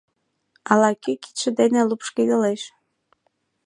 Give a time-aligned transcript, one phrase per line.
[0.71, 2.61] Ала-кӧ кидше дене лупшкедылеш.